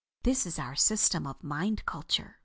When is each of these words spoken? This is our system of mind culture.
This 0.23 0.47
is 0.47 0.57
our 0.57 0.73
system 0.75 1.27
of 1.27 1.43
mind 1.43 1.85
culture. 1.85 2.39